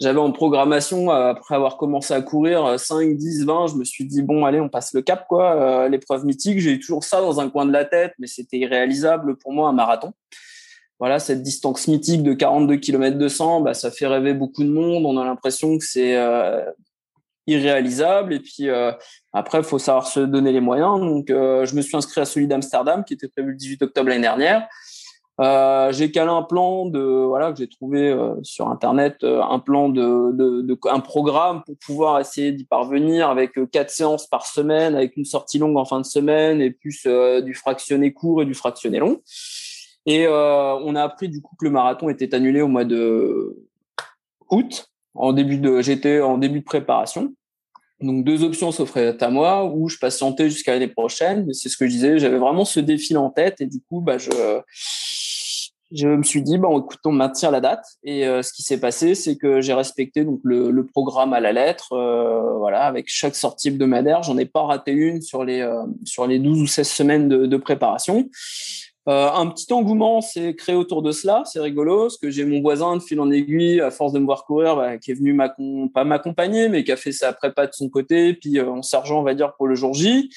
[0.00, 4.22] j'avais en programmation après avoir commencé à courir 5, 10, 20, je me suis dit
[4.22, 7.66] bon allez on passe le cap quoi, l'épreuve mythique, j'ai toujours ça dans un coin
[7.66, 10.12] de la tête, mais c'était irréalisable pour moi un marathon
[10.98, 15.06] voilà, cette distance mythique de 42 km 200, bah, ça fait rêver beaucoup de monde.
[15.06, 16.64] On a l'impression que c'est euh,
[17.46, 18.34] irréalisable.
[18.34, 18.90] Et puis euh,
[19.32, 20.98] après, il faut savoir se donner les moyens.
[20.98, 24.08] Donc, euh, je me suis inscrit à celui d'Amsterdam, qui était prévu le 18 octobre
[24.08, 24.66] l'année dernière.
[25.38, 30.62] J'ai calé un plan de voilà que j'ai trouvé sur internet un plan de, de,
[30.62, 35.24] de, un programme pour pouvoir essayer d'y parvenir avec quatre séances par semaine avec une
[35.24, 37.06] sortie longue en fin de semaine et plus
[37.44, 39.20] du fractionné court et du fractionné long
[40.08, 43.58] et euh, on a appris du coup que le marathon était annulé au mois de
[44.50, 44.90] août.
[45.14, 47.34] En début de, j'étais en début de préparation.
[48.00, 51.44] Donc deux options s'offraient à moi, ou je patientais jusqu'à l'année prochaine.
[51.46, 54.00] Mais c'est ce que je disais, j'avais vraiment ce défi en tête, et du coup,
[54.00, 54.30] bah je
[55.92, 58.80] je me suis dit bon écoute on maintient la date et euh, ce qui s'est
[58.80, 63.06] passé c'est que j'ai respecté donc le, le, programme à la lettre euh, voilà avec
[63.08, 65.66] chaque sortie hebdomadaire j'en ai pas raté une sur les
[66.04, 68.28] sur les 12 ou 16 semaines de, de préparation
[69.08, 72.60] euh, un petit engouement s'est créé autour de cela, c'est rigolo, parce que j'ai mon
[72.60, 75.34] voisin de fil en aiguille, à force de me voir courir, bah, qui est venu
[75.94, 79.20] pas m'accompagner, mais qui a fait sa prépa de son côté, puis euh, en sergent,
[79.20, 80.28] on va dire, pour le jour J.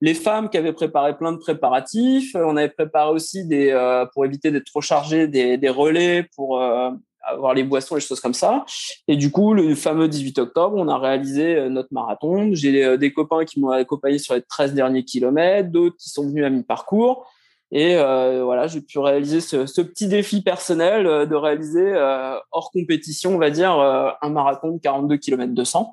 [0.00, 3.72] Les femmes qui avaient préparé plein de préparatifs, euh, on avait préparé aussi des,
[4.12, 6.60] pour éviter d'être trop chargé, des, des relais pour
[7.22, 8.64] avoir les boissons, les choses comme ça.
[9.08, 12.50] Et du coup, le fameux 18 octobre, on a réalisé notre marathon.
[12.52, 16.44] J'ai des copains qui m'ont accompagné sur les 13 derniers kilomètres, d'autres qui sont venus
[16.44, 17.26] à mi-parcours.
[17.72, 22.36] Et euh, voilà, j'ai pu réaliser ce, ce, petit défi personnel euh, de réaliser euh,
[22.52, 25.92] hors compétition, on va dire, euh, un marathon de 42 km 200.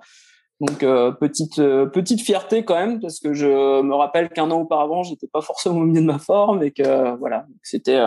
[0.59, 5.27] Donc petite petite fierté quand même parce que je me rappelle qu'un an auparavant, j'étais
[5.27, 8.01] pas forcément au milieu de ma forme et que voilà, c'était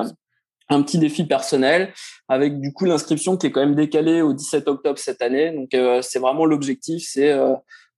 [0.69, 1.93] un petit défi personnel
[2.29, 5.51] avec du coup l'inscription qui est quand même décalée au 17 octobre cette année.
[5.51, 7.35] Donc c'est vraiment l'objectif, c'est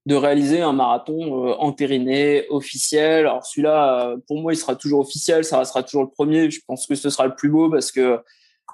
[0.09, 3.27] de réaliser un marathon euh, entériné, officiel.
[3.27, 6.51] Alors celui-là, euh, pour moi, il sera toujours officiel, ça restera toujours le premier.
[6.51, 8.19] Je pense que ce sera le plus beau parce que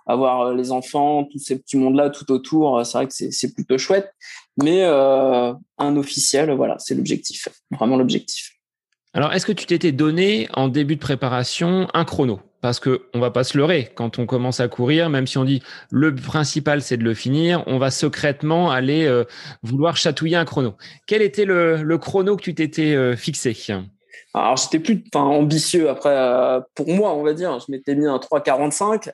[0.06, 3.78] avoir euh, les enfants, tous ces petits mondes-là tout autour, c'est vrai que c'est plutôt
[3.78, 4.12] chouette.
[4.62, 8.54] Mais un officiel, voilà, c'est l'objectif, vraiment l'objectif.
[9.16, 12.40] Alors, est-ce que tu t'étais donné en début de préparation un chrono?
[12.60, 15.44] Parce que on va pas se leurrer quand on commence à courir, même si on
[15.44, 19.24] dit le principal c'est de le finir, on va secrètement aller euh,
[19.62, 20.74] vouloir chatouiller un chrono.
[21.06, 23.54] Quel était le, chrono que tu t'étais euh, fixé?
[24.32, 28.16] Alors j'étais plus ambitieux après euh, pour moi on va dire, je m'étais mis un
[28.16, 29.10] 3,45.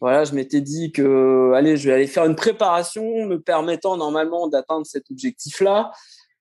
[0.00, 4.48] Voilà, je m'étais dit que allez, je vais aller faire une préparation me permettant normalement
[4.48, 5.92] d'atteindre cet objectif-là.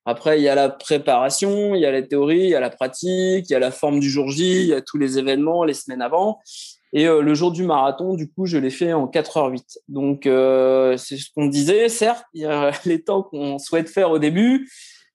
[0.05, 2.69] Après, il y a la préparation, il y a la théorie, il y a la
[2.69, 5.63] pratique, il y a la forme du jour J, il y a tous les événements
[5.65, 6.39] les semaines avant.
[6.93, 9.77] Et euh, le jour du marathon, du coup, je l'ai fait en 4h08.
[9.87, 11.89] Donc, euh, c'est ce qu'on disait.
[11.89, 14.69] Certes, il y a les temps qu'on souhaite faire au début,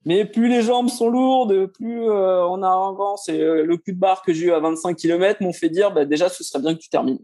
[0.05, 3.29] mais plus les jambes sont lourdes, plus euh, on avance.
[3.29, 6.05] Et le coup de barre que j'ai eu à 25 km m'ont fait dire, bah,
[6.05, 7.19] déjà, ce serait bien que tu termines.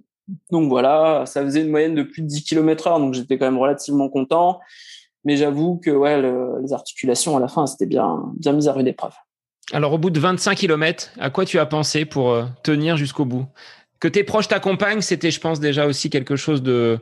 [0.50, 3.46] Donc voilà, ça faisait une moyenne de plus de 10 km heure, donc j'étais quand
[3.46, 4.60] même relativement content.
[5.24, 6.22] Mais j'avoue que ouais,
[6.62, 9.12] les articulations à la fin, c'était bien, bien mis à rude épreuve.
[9.72, 13.24] Alors, au bout de 25 km, à quoi tu as pensé pour euh, tenir jusqu'au
[13.24, 13.46] bout?
[14.00, 16.98] Que tes proches t'accompagnent, c'était, je pense, déjà aussi quelque chose de,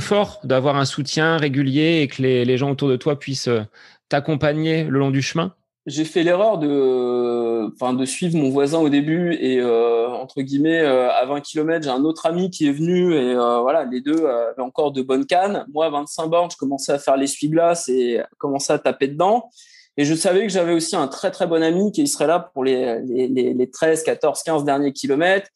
[0.00, 3.62] fort, d'avoir un soutien régulier et que les, les, gens autour de toi puissent euh,
[4.08, 5.54] t'accompagner le long du chemin?
[5.86, 10.80] J'ai fait l'erreur de, enfin, de suivre mon voisin au début et euh, entre guillemets
[10.80, 14.00] euh, à 20 km, j'ai un autre ami qui est venu et euh, voilà, les
[14.00, 15.64] deux avaient encore de bonnes cannes.
[15.72, 19.50] Moi, à 25 bornes, je commençais à faire l'essuie-glace et commençais à taper dedans.
[19.96, 22.64] Et je savais que j'avais aussi un très très bon ami qui serait là pour
[22.64, 25.48] les, les, les 13, 14, 15 derniers kilomètres.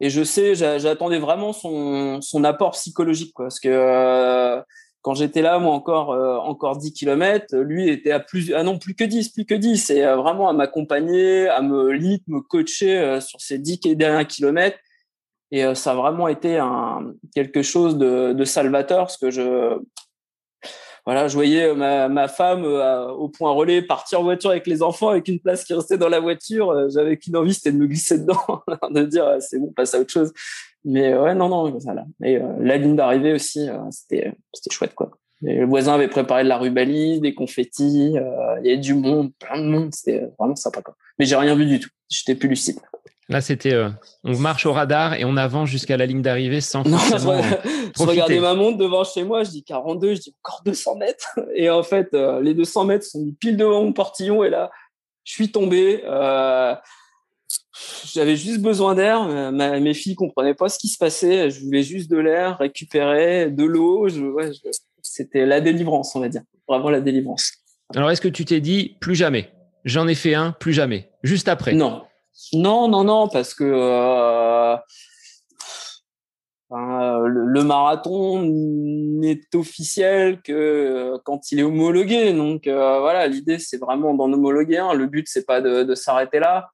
[0.00, 4.62] Et je sais, j'attendais vraiment son, son apport psychologique, quoi, parce que
[5.02, 8.78] quand j'étais là, moi encore euh, encore 10 km, lui était à plus ah non
[8.78, 12.40] plus que 10, plus que 10 et euh, vraiment à m'accompagner, à me limite me
[12.40, 14.78] coacher euh, sur ces 10 derniers kilomètres.
[15.50, 19.78] Et ça a vraiment été un quelque chose de, de salvateur parce que je
[21.04, 25.10] voilà, je voyais ma, ma femme au point relais partir en voiture avec les enfants
[25.10, 28.20] avec une place qui restait dans la voiture, j'avais qu'une envie c'était de me glisser
[28.20, 30.32] dedans, de dire c'est bon, passe à autre chose.
[30.84, 32.04] Mais ouais, non, non, voilà.
[32.24, 35.10] Et euh, la ligne d'arrivée aussi, euh, c'était, c'était chouette, quoi.
[35.42, 39.32] le voisin avait préparé de la rubalise, des confettis, euh, il y avait du monde,
[39.38, 40.96] plein de monde, c'était vraiment sympa, quoi.
[41.18, 41.90] Mais j'ai rien vu du tout.
[42.08, 42.78] J'étais plus lucide.
[43.28, 43.80] Là, c'était,
[44.24, 46.98] on marche au radar et on avance jusqu'à la ligne d'arrivée sans non,
[47.96, 51.38] je, regardais ma montre devant chez moi, je dis 42, je dis encore 200 mètres.
[51.54, 52.08] Et en fait,
[52.42, 54.70] les 200 mètres sont pile devant mon portillon et là,
[55.24, 56.02] je suis tombé.
[56.04, 56.74] Euh,
[58.12, 59.24] j'avais juste besoin d'air.
[59.52, 61.50] mes filles comprenaient pas ce qui se passait.
[61.50, 64.08] Je voulais juste de l'air, récupérer de l'eau.
[65.02, 66.42] c'était la délivrance, on va dire.
[66.68, 67.52] Vraiment la délivrance.
[67.94, 69.50] Alors, est-ce que tu t'es dit plus jamais?
[69.84, 71.10] J'en ai fait un, plus jamais.
[71.22, 71.74] Juste après?
[71.74, 72.02] Non,
[72.52, 74.76] non, non, non, parce que euh,
[77.28, 82.32] le, marathon n'est officiel que euh, quand il est homologué.
[82.32, 84.94] Donc euh, voilà, l'idée c'est vraiment d'en homologuer un.
[84.94, 86.70] Le but c'est pas de s'arrêter là.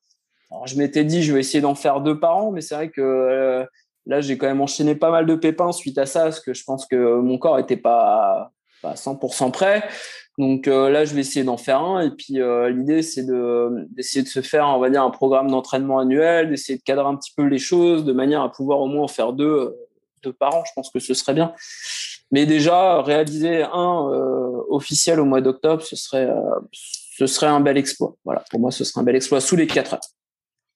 [0.50, 2.90] Alors, je m'étais dit, je vais essayer d'en faire deux par an, mais c'est vrai
[2.90, 3.64] que euh,
[4.06, 6.64] là, j'ai quand même enchaîné pas mal de pépins suite à ça, parce que je
[6.64, 8.50] pense que mon corps était pas,
[8.82, 9.84] pas 100% prêt.
[10.38, 12.00] Donc euh, là, je vais essayer d'en faire un.
[12.00, 15.50] Et puis euh, l'idée, c'est de d'essayer de se faire, on va dire, un programme
[15.50, 18.86] d'entraînement annuel, d'essayer de cadrer un petit peu les choses de manière à pouvoir au
[18.86, 19.76] moins en faire deux,
[20.22, 20.62] deux par an.
[20.64, 21.52] Je pense que ce serait bien.
[22.30, 24.10] Mais déjà, réaliser un
[24.68, 26.28] officiel au mois d'octobre, ce serait
[26.72, 28.14] ce serait un bel exploit.
[28.24, 30.17] Voilà, pour moi, ce serait un bel exploit sous les quatre heures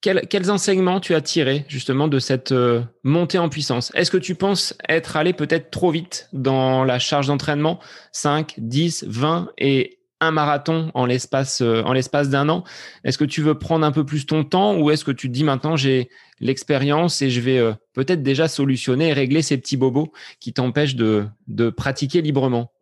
[0.02, 3.92] quels enseignements tu as tirés justement de cette euh, montée en puissance?
[3.94, 7.78] Est-ce que tu penses être allé peut-être trop vite dans la charge d'entraînement?
[8.10, 12.64] 5, 10, 20 et un marathon en l'espace euh, en l'espace d'un an?
[13.04, 15.32] Est-ce que tu veux prendre un peu plus ton temps ou est-ce que tu te
[15.32, 16.10] dis maintenant j'ai
[16.40, 20.96] l'expérience et je vais euh, peut-être déjà solutionner et régler ces petits bobos qui t'empêchent
[20.96, 22.72] de, de pratiquer librement?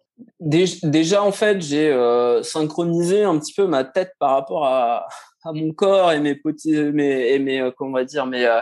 [0.40, 1.94] Déjà en fait j'ai
[2.42, 5.06] synchronisé un petit peu ma tête par rapport à
[5.44, 8.44] à mon corps et mes petits, mes, et mes, euh, comment on va dire, mes,
[8.44, 8.60] euh,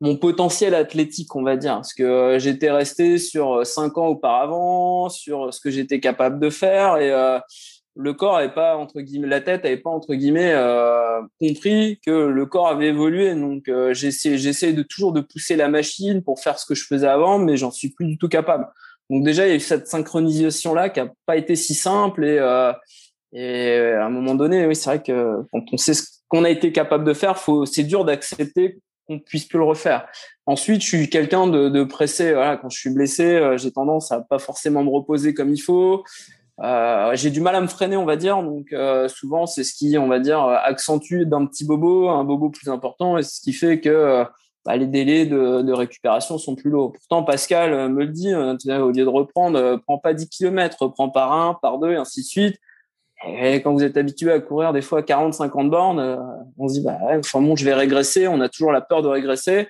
[0.00, 5.08] mon potentiel athlétique, on va dire, parce que euh, j'étais resté sur cinq ans auparavant,
[5.08, 7.12] sur ce que j'étais capable de faire, et
[8.00, 10.54] le corps avait pas entre guillemets, la tête avait pas entre guillemets
[11.40, 13.34] compris que le corps avait évolué.
[13.34, 17.08] Donc j'essaie, j'essaie de toujours de pousser la machine pour faire ce que je faisais
[17.08, 18.68] avant, mais j'en suis plus du tout capable.
[19.10, 22.24] Donc déjà il y a eu cette synchronisation là qui a pas été si simple
[22.24, 22.38] et
[23.32, 26.50] et à un moment donné, oui, c'est vrai que quand on sait ce qu'on a
[26.50, 30.06] été capable de faire, faut, c'est dur d'accepter qu'on puisse plus le refaire.
[30.46, 32.34] Ensuite, je suis quelqu'un de, de, pressé.
[32.34, 35.60] Voilà, quand je suis blessé, euh, j'ai tendance à pas forcément me reposer comme il
[35.60, 36.04] faut.
[36.62, 38.42] Euh, j'ai du mal à me freiner, on va dire.
[38.42, 42.50] Donc euh, souvent, c'est ce qui, on va dire, accentue d'un petit bobo un bobo
[42.50, 44.24] plus important, et ce qui fait que
[44.64, 46.92] bah, les délais de, de, récupération sont plus lourds.
[46.92, 51.32] Pourtant, Pascal me le dit, au lieu de reprendre, prends pas 10 km, reprends par
[51.32, 52.56] un, par deux, et ainsi de suite.
[53.26, 56.16] Et quand vous êtes habitué à courir des fois 40, 50 bornes, euh,
[56.56, 58.28] on se dit, bah, ouais, enfin bon, je vais régresser.
[58.28, 59.68] On a toujours la peur de régresser.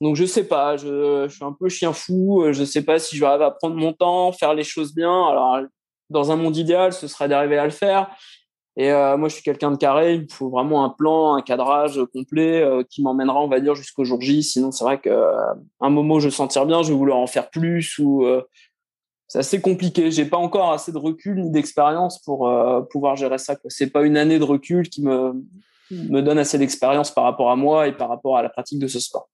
[0.00, 3.20] Donc je sais pas, je, suis un peu chien fou, je sais pas si je
[3.20, 5.28] vais arriver à prendre mon temps, faire les choses bien.
[5.28, 5.60] Alors
[6.10, 8.10] dans un monde idéal, ce serait d'arriver à le faire.
[8.76, 10.14] Et euh, moi, je suis quelqu'un de carré.
[10.14, 13.74] Il me faut vraiment un plan, un cadrage complet euh, qui m'emmènera, on va dire,
[13.74, 14.42] jusqu'au jour J.
[14.42, 17.26] Sinon, c'est vrai qu'à euh, un moment je vais sentir bien, je vais vouloir en
[17.26, 17.98] faire plus.
[17.98, 18.26] Ou
[19.28, 20.10] c'est assez compliqué.
[20.10, 22.50] J'ai pas encore assez de recul ni d'expérience pour
[22.90, 23.56] pouvoir gérer ça.
[23.68, 27.88] C'est pas une année de recul qui me donne assez d'expérience par rapport à moi
[27.88, 29.28] et par rapport à la pratique de ce sport.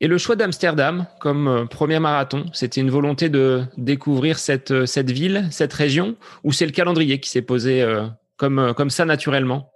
[0.00, 5.46] Et le choix d'Amsterdam comme premier marathon, c'était une volonté de découvrir cette, cette ville,
[5.50, 8.06] cette région, ou c'est le calendrier qui s'est posé euh,
[8.36, 9.70] comme ça naturellement?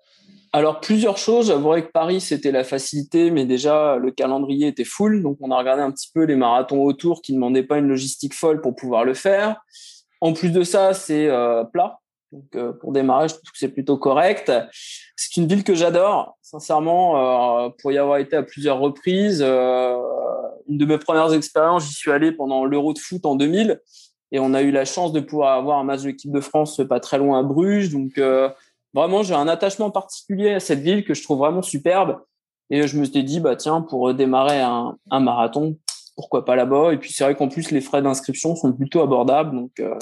[0.55, 1.49] Alors plusieurs choses.
[1.49, 5.59] J'avouerais que Paris c'était la facilité, mais déjà le calendrier était full, donc on a
[5.59, 8.77] regardé un petit peu les marathons autour qui ne demandaient pas une logistique folle pour
[8.77, 9.61] pouvoir le faire.
[10.21, 11.99] En plus de ça, c'est euh, plat,
[12.31, 14.53] donc euh, pour démarrer, je trouve que c'est plutôt correct.
[15.17, 19.43] C'est une ville que j'adore, sincèrement, pour y avoir été à plusieurs reprises.
[19.43, 23.81] une de mes premières expériences, j'y suis allé pendant l'Euro de foot en 2000.
[24.35, 26.81] Et on a eu la chance de pouvoir avoir un match de l'équipe de France
[26.89, 27.91] pas très loin à Bruges.
[27.91, 28.51] Donc, euh,
[28.95, 32.21] vraiment, j'ai un attachement particulier à cette ville que je trouve vraiment superbe.
[32.71, 35.77] Et je me suis dit, bah, tiens, pour démarrer un, marathon,
[36.17, 36.93] pourquoi pas là-bas?
[36.93, 39.55] Et puis, c'est vrai qu'en plus, les frais d'inscription sont plutôt abordables.
[39.55, 39.95] Donc, euh,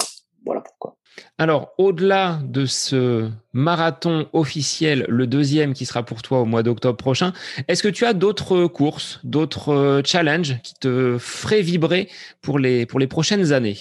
[0.45, 0.95] voilà pourquoi.
[1.37, 6.97] Alors, au-delà de ce marathon officiel, le deuxième qui sera pour toi au mois d'octobre
[6.97, 7.33] prochain,
[7.67, 12.09] est-ce que tu as d'autres courses, d'autres euh, challenges qui te feraient vibrer
[12.41, 13.77] pour les prochaines années?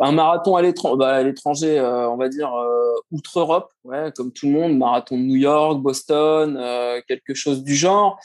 [0.00, 0.62] Un marathon à
[0.96, 5.22] bah, l'étranger, euh, on va dire euh, outre-Europe, ouais, comme tout le monde, marathon de
[5.22, 8.18] New York, Boston, euh, quelque chose du genre.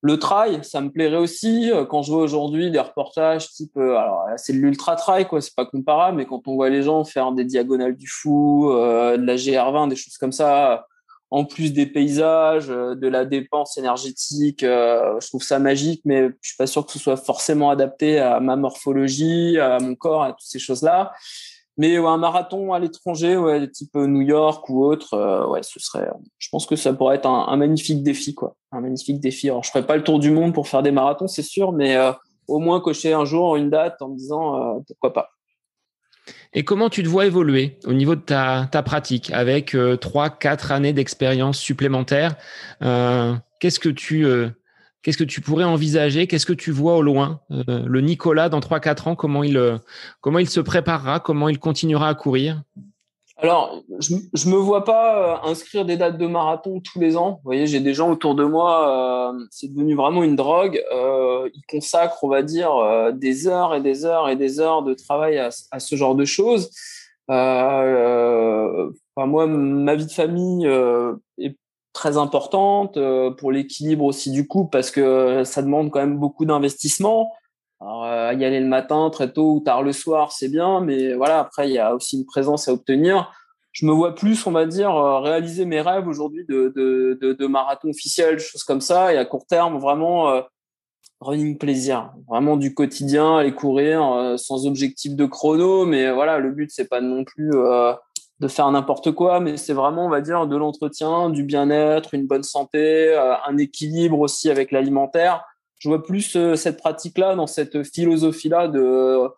[0.00, 1.72] Le trail, ça me plairait aussi.
[1.90, 5.66] Quand je vois aujourd'hui des reportages type, alors c'est de l'ultra trail, quoi, c'est pas
[5.66, 9.88] comparable, mais quand on voit les gens faire des diagonales du fou, de la GR20,
[9.88, 10.86] des choses comme ça,
[11.30, 16.28] en plus des paysages, euh, de la dépense énergétique, euh, je trouve ça magique, mais
[16.40, 20.22] je suis pas sûr que ce soit forcément adapté à ma morphologie, à mon corps,
[20.22, 21.12] à toutes ces choses-là.
[21.76, 26.10] Mais un marathon à l'étranger, ouais, type New York ou autre, euh, ouais, ce serait.
[26.38, 28.56] Je pense que ça pourrait être un, magnifique défi, quoi.
[28.72, 29.48] Un magnifique défi.
[29.48, 31.96] Alors, je ferai pas le tour du monde pour faire des marathons, c'est sûr, mais
[32.48, 35.30] au moins cocher un jour une date en me disant pourquoi pas.
[36.54, 40.72] Et comment tu te vois évoluer au niveau de ta, pratique avec euh, trois, quatre
[40.72, 42.36] années d'expérience supplémentaire
[42.82, 44.48] euh, Qu'est-ce que tu euh,
[45.02, 46.26] qu'est-ce que tu pourrais envisager?
[46.26, 47.40] Qu'est-ce que tu vois au loin?
[47.50, 49.78] Le Nicolas dans trois, quatre ans, comment il
[50.20, 51.20] comment il se préparera?
[51.20, 52.62] Comment il continuera à courir?
[53.40, 57.34] Alors, je, je me vois pas euh, inscrire des dates de marathon tous les ans.
[57.36, 60.82] Vous voyez, j'ai des gens autour de moi, euh, c'est devenu vraiment une drogue.
[60.92, 64.82] Euh, ils consacrent, on va dire, euh, des heures et des heures et des heures
[64.82, 66.70] de travail à, à ce genre de choses.
[67.30, 70.68] Euh, enfin, moi, ma vie de famille
[71.38, 71.56] est
[71.92, 72.98] très importante
[73.38, 77.32] pour l'équilibre aussi du couple parce que ça demande quand même beaucoup d'investissement.
[77.80, 81.14] Alors, euh, y aller le matin, très tôt ou tard le soir, c'est bien, mais
[81.14, 83.32] voilà, après, il y a aussi une présence à obtenir.
[83.78, 87.32] Je me vois plus, on va dire, euh, réaliser mes rêves aujourd'hui de, de, de,
[87.32, 90.40] de, marathon officiel, choses comme ça, et à court terme, vraiment euh,
[91.20, 96.50] running plaisir, vraiment du quotidien, aller courir euh, sans objectif de chrono, mais voilà, le
[96.50, 97.52] but, c'est pas non plus
[98.40, 102.26] de faire n'importe quoi, mais c'est vraiment, on va dire, de l'entretien, du bien-être, une
[102.26, 105.44] bonne santé, un équilibre aussi avec l'alimentaire
[105.78, 109.28] je vois plus euh, cette pratique-là dans cette philosophie-là de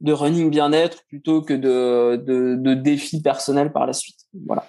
[0.00, 4.18] de running bien-être plutôt que de, défis personnels par la suite.
[4.46, 4.66] Voilà.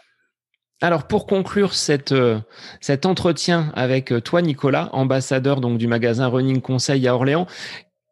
[0.82, 1.72] Alors pour conclure
[2.12, 2.40] euh,
[2.82, 7.48] cet entretien avec euh, toi Nicolas, ambassadeur donc du magasin Running Conseil à Orléans,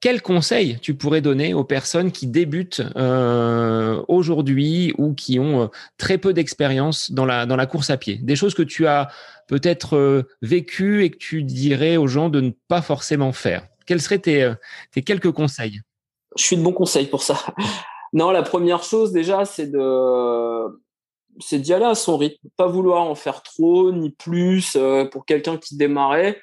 [0.03, 6.17] quel conseil tu pourrais donner aux personnes qui débutent euh, aujourd'hui ou qui ont très
[6.17, 8.17] peu d'expérience dans la, course à pied?
[8.17, 9.09] Des choses que tu as
[9.47, 14.01] peut-être euh, vécu et que tu dirais aux gens de ne pas forcément faire Quels
[14.01, 14.55] seraient tes, euh,
[14.91, 15.79] tes quelques conseils?
[16.35, 17.37] Je suis de bons conseils pour ça.
[18.11, 20.67] Non, la première chose déjà, c'est de
[21.39, 25.25] c'est d'y aller à son rythme, pas vouloir en faire trop ni plus euh, pour
[25.25, 26.39] quelqu'un qui démarrait.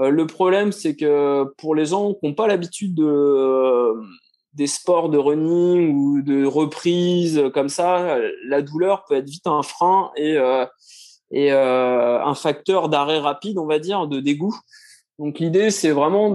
[0.00, 3.94] Le problème, c'est que pour les gens qui n'ont pas l'habitude de
[4.54, 9.62] des sports de running ou de reprise comme ça, la douleur peut être vite un
[9.62, 10.36] frein et
[11.52, 14.56] euh, un facteur d'arrêt rapide, on va dire, de dégoût.
[15.18, 16.34] Donc l'idée, c'est vraiment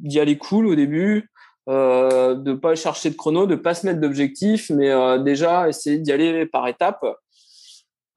[0.00, 1.30] d'y aller cool au début,
[1.68, 5.98] euh, de pas chercher de chrono, de pas se mettre d'objectif, mais euh, déjà essayer
[5.98, 7.04] d'y aller par étapes.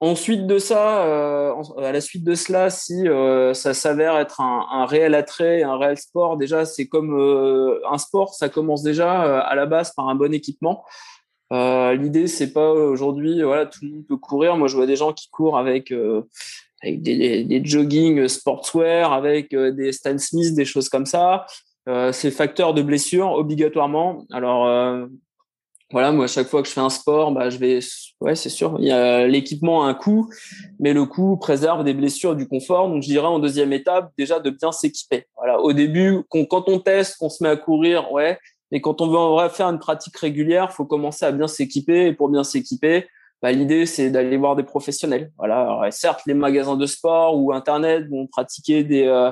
[0.02, 4.84] Ensuite de ça, euh, à la suite de cela, si euh, ça s'avère être un,
[4.84, 9.54] réel attrait, un réel sport, déjà c'est comme euh, un sport, ça commence déjà à
[9.54, 10.84] la base par un bon équipement.
[11.52, 14.56] L'idée, c'est pas aujourd'hui, voilà, tout le monde peut courir.
[14.56, 15.94] Moi, je vois des gens qui courent avec
[16.82, 21.46] avec des, des, jogging sportswear, avec des Stan Smith, des choses comme ça.
[22.10, 24.24] c'est facteur de blessure obligatoirement.
[24.32, 24.66] Alors
[25.92, 27.78] voilà, moi, à chaque fois que je fais un sport, bah, je vais,
[28.20, 30.28] ouais, c'est sûr, il y a l'équipement a un coût,
[30.80, 32.88] mais le coût préserve des blessures, du confort.
[32.88, 35.26] Donc, je dirais en deuxième étape, déjà de bien s'équiper.
[35.36, 38.38] Voilà, au début, quand on teste, qu'on se met à courir, ouais,
[38.72, 42.06] mais quand on veut en vrai faire une pratique régulière, faut commencer à bien s'équiper.
[42.06, 43.06] Et pour bien s'équiper,
[43.42, 45.30] bah, l'idée, c'est d'aller voir des professionnels.
[45.36, 49.30] Voilà, Alors, certes, les magasins de sport ou Internet vont pratiquer des, euh,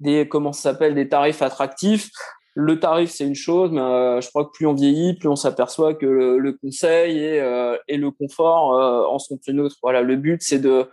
[0.00, 2.10] des comment ça s'appelle, des tarifs attractifs.
[2.56, 5.34] Le tarif, c'est une chose, mais euh, je crois que plus on vieillit, plus on
[5.34, 9.76] s'aperçoit que le, conseil et, euh, et, le confort euh, en sont une autre.
[9.82, 10.86] Voilà, le but, c'est de,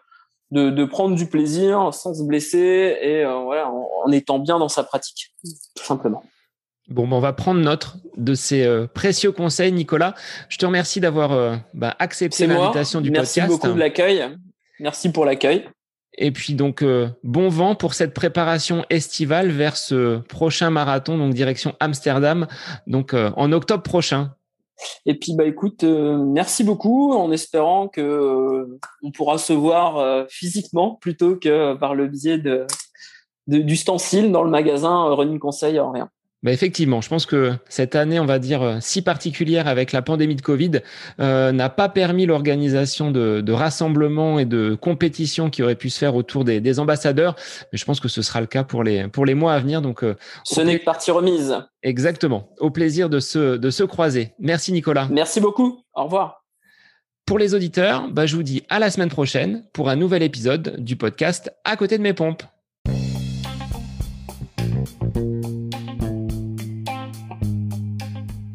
[0.50, 4.84] de, de, prendre du plaisir sans se blesser et voilà, en, étant bien dans sa
[4.84, 5.36] pratique,
[5.76, 6.24] tout simplement.
[6.88, 10.16] Bon, ben on va prendre note de ces précieux conseils, Nicolas.
[10.50, 13.38] Je te remercie d'avoir bah, accepté l'invitation du podcast.
[13.38, 14.36] Merci beaucoup de l'accueil.
[14.80, 15.70] Merci pour l'accueil.
[16.18, 21.34] Et puis donc euh, bon vent pour cette préparation estivale vers ce prochain marathon, donc
[21.34, 22.48] direction Amsterdam,
[22.86, 24.34] donc euh, en octobre prochain.
[25.06, 28.68] Et puis bah écoute, euh, merci beaucoup, en espérant que
[29.04, 32.66] on pourra se voir physiquement plutôt que par le biais de,
[33.48, 36.10] de du stencil dans le magasin Running Conseil en rien.
[36.44, 40.02] Bah effectivement, je pense que cette année, on va dire euh, si particulière avec la
[40.02, 40.82] pandémie de Covid,
[41.20, 46.00] euh, n'a pas permis l'organisation de, de, rassemblements et de compétitions qui auraient pu se
[46.00, 47.36] faire autour des, des, ambassadeurs.
[47.72, 49.84] Mais je pense que ce sera le cas pour les pour les mois à venir.
[49.84, 51.58] Donc, euh, ce n'est que partie remise.
[51.84, 52.50] Exactement.
[52.60, 54.34] Au plaisir de se de se croiser.
[54.40, 55.08] Merci Nicolas.
[55.12, 55.84] Merci beaucoup.
[55.94, 56.44] Au revoir.
[57.28, 60.76] Pour les auditeurs, bah, je vous dis à la semaine prochaine pour un nouvel épisode
[60.80, 62.44] du podcast À côté de mes pompes.